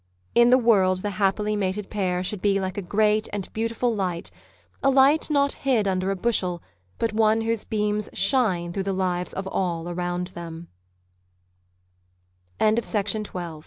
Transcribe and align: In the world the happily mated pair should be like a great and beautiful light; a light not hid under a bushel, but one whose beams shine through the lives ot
In 0.33 0.49
the 0.49 0.57
world 0.57 1.03
the 1.03 1.11
happily 1.11 1.55
mated 1.55 1.91
pair 1.91 2.23
should 2.23 2.41
be 2.41 2.59
like 2.59 2.75
a 2.75 2.81
great 2.81 3.29
and 3.31 3.47
beautiful 3.53 3.93
light; 3.93 4.31
a 4.81 4.89
light 4.89 5.29
not 5.29 5.53
hid 5.53 5.87
under 5.87 6.09
a 6.09 6.15
bushel, 6.15 6.59
but 6.97 7.13
one 7.13 7.41
whose 7.41 7.65
beams 7.65 8.09
shine 8.11 8.73
through 8.73 8.81
the 8.89 8.93
lives 8.93 9.35
ot 9.35 9.89